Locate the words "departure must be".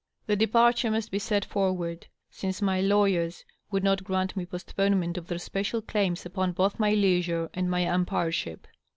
0.35-1.19